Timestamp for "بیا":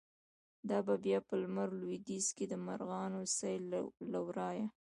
1.05-1.19